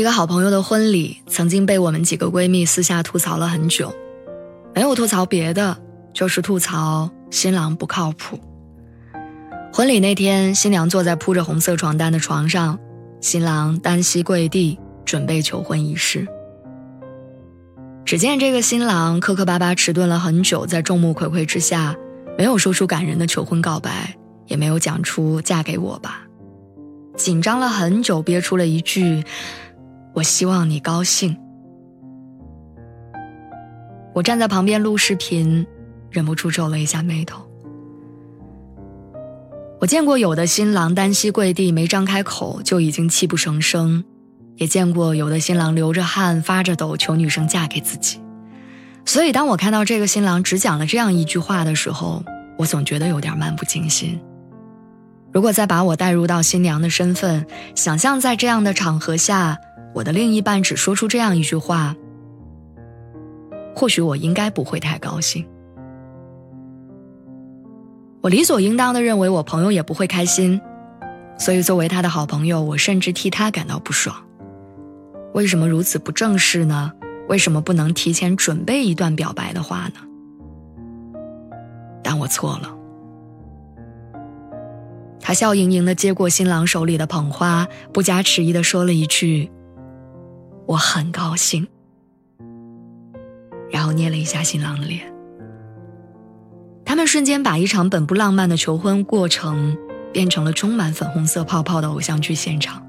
[0.00, 3.92] 一个好朋友的婚礼，曾经被我们几个闺蜜私下吐槽了很久，
[4.74, 5.76] 没有吐槽别的，
[6.14, 8.40] 就是吐槽新郎不靠谱。
[9.74, 12.78] 婚礼那天，新娘坐在铺着红色床单的床上，
[13.20, 16.26] 新郎单膝跪地准备求婚仪式。
[18.06, 21.94] 只见这个新郎磕磕巴巴迟钝了很久，在众目睽睽之下，
[22.38, 26.22] 没有说出感人的求婚告白，也没有讲出嫁给我吧，
[27.18, 29.22] 紧张了很久，憋出了一句。
[30.12, 31.36] 我希望你高兴。
[34.12, 35.66] 我站在旁边录视频，
[36.10, 37.42] 忍不住皱了一下眉头。
[39.80, 44.02] 我见过有的新郎单膝跪地，没张开口就已经泣不成声；
[44.56, 48.20] 也见过有的新郎流着汗、发着抖求女生嫁给自己。
[49.06, 52.22] 所以，当我看到这个新郎只讲了这样一句话的时候，
[52.58, 54.20] 我总觉得有点漫不经心。
[55.32, 59.56] 如果再把我带入到新娘的身份，想象在这样的场合下。
[59.94, 61.96] 我的另一半只说出这样一句话，
[63.74, 65.46] 或许我应该不会太高兴。
[68.20, 70.60] 我理所应当的认为我朋友也不会开心，
[71.38, 74.14] 所以作为他的好朋友，我甚至替他感到不爽。
[75.32, 76.92] 为什么如此不正式呢？
[77.28, 80.00] 为什么不能提前准备一段表白的话呢？
[82.02, 82.76] 但我错了。
[85.20, 89.50] 他笑盈盈的接过新郎手里的捧花，不加迟疑的说了一句。
[90.70, 91.66] 我很高兴，
[93.72, 95.12] 然后捏了一下新郎的脸。
[96.84, 99.76] 他们瞬间把一场本不浪漫的求婚过程
[100.12, 102.86] 变成了充满粉红色泡泡的偶像剧现场。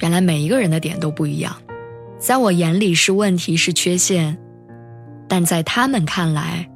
[0.00, 1.56] 原来每一个人的点都不一样，
[2.18, 4.38] 在我眼里是问题是缺陷，
[5.26, 6.68] 但在他们看来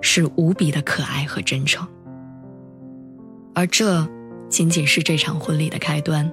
[0.00, 1.86] 是无比的可爱和真诚。
[3.54, 4.08] 而这
[4.48, 6.32] 仅仅是这场婚礼的开端。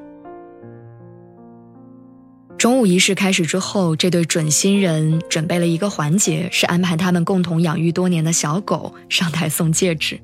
[2.61, 10.21] 中午仪式开始之后，这对准新人准备了一个环节，是安排他们共同养育多年的小狗上台送戒指。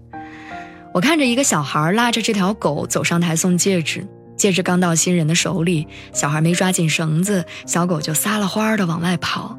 [0.93, 4.05] 我看着一个小孩拉着这条狗走上台送戒指，
[4.35, 9.57] 戒指刚到新人的手里，小孩没抓紧绳子，小狗就撒了欢儿的往外跑，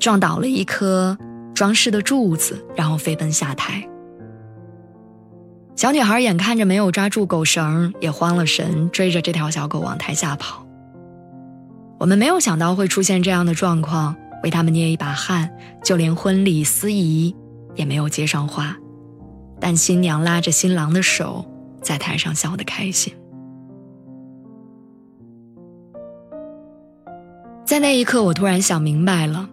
[0.00, 1.16] 撞倒了一颗
[1.54, 3.88] 装饰的柱子，然后飞奔下台。
[5.76, 10.64] 小女孩眼看着没有抓住狗绳，也慌了神，追着这条小狗往台下跑。
[11.98, 14.14] 我们没有想到会出现这样的状况，
[14.44, 15.50] 为他们捏一把汗，
[15.82, 17.34] 就连婚礼司仪
[17.74, 18.76] 也没有接上话。
[19.60, 21.44] 但新娘拉着新郎的手，
[21.82, 23.12] 在台上笑得开心。
[27.64, 29.50] 在那一刻，我突然想明白了，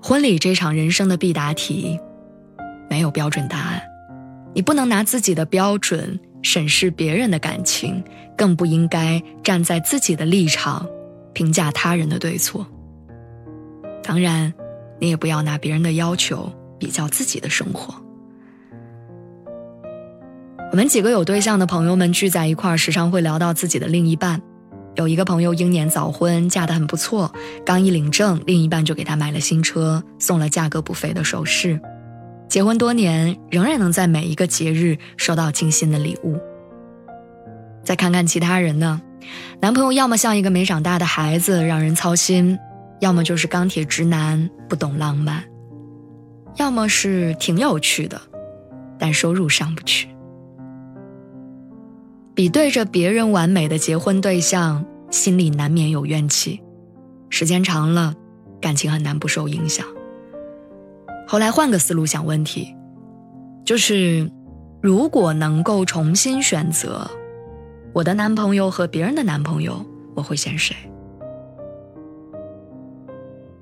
[0.00, 1.98] 婚礼这场人生的必答题，
[2.88, 3.82] 没有标准答案。
[4.54, 8.02] 你不能拿自己的标准审视别人的感情，
[8.36, 10.86] 更不应该站在自己的立场。
[11.40, 12.66] 评价他人的对错，
[14.02, 14.52] 当然，
[14.98, 17.94] 你也不要拿别人的要求比较自己的生活。
[20.70, 24.42] 我们几个有对象的朋友们聚在一块儿，时常会聊到自己的另一半。
[24.96, 27.32] 有一个朋友英年早婚，嫁得很不错，
[27.64, 31.80] 刚一领证，另一半就给他买了新车，送了价格不菲的首饰。
[32.50, 36.38] 结婚多年，仍然能在每一个节日收到精心的礼物。
[37.82, 39.00] 再看看其他人呢？
[39.60, 42.56] 男朋友要么像一个没长大的孩子，让人操心；
[43.00, 45.42] 要么就是钢铁直男，不懂浪漫；
[46.56, 48.20] 要么是挺有趣的，
[48.98, 50.08] 但收入上不去。
[52.34, 56.60] 比对着别人完美的结婚对象，心里难免有怨气。
[57.28, 58.14] 时间长了，
[58.60, 59.86] 感情很难不受影响。
[61.28, 62.74] 后来换个思路想问题，
[63.64, 64.30] 就是
[64.82, 67.10] 如果能够重新选择。
[67.92, 69.84] 我的男朋友和别人的男朋友，
[70.14, 70.74] 我会选谁？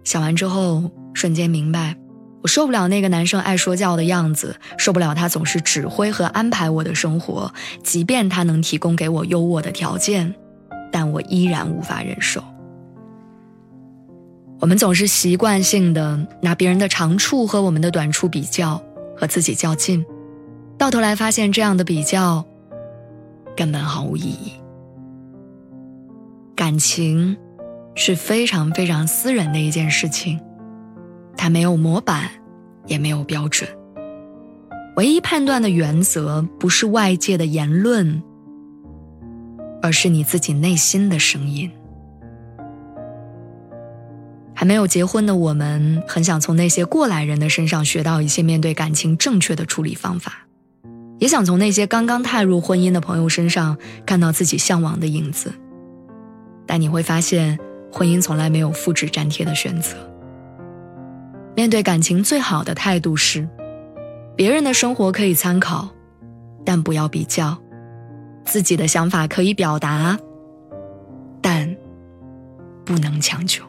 [0.05, 1.97] 想完之后，瞬间明白，
[2.43, 7.53] 我受不了那个男生爱说教的样子，受不了他总是指挥和安排我的生活，
[7.83, 10.35] 即便他能提供给我优渥的条件，
[10.93, 12.43] 但我依然无法忍受。
[14.61, 18.83] 我们总是习惯性的拿别人的长处和我们的短处比较，
[19.17, 20.05] 和自己较劲，
[20.77, 22.45] 到头来发现这样的比较
[23.59, 24.53] 根本毫无意义。
[26.55, 27.37] 感情
[27.97, 30.39] 是非常非常私人的一件事情，
[31.37, 32.31] 它没有模板，
[32.87, 33.69] 也没有标准。
[34.95, 38.23] 唯一判断的原则不是外界的言论，
[39.83, 41.69] 而是你自己内心的声音。
[44.55, 50.48] 还没有结婚的我们，很想从那些过来人的身上学到一些面对感情正确的处理方法，
[51.19, 53.77] 也想从那些刚刚踏入婚姻的朋友身上
[54.07, 55.53] 看到自己向往的影子。
[56.67, 57.59] 但你会发现，
[57.93, 59.97] 婚姻从来没有复制粘贴的选择。
[61.57, 63.49] 面对感情，最好的态度是。
[64.37, 65.89] 别人的生活可以参考，
[66.65, 67.59] 但不要比较；
[68.45, 70.17] 自己的想法可以表达，
[71.43, 71.77] 但
[72.85, 73.65] 不能强求。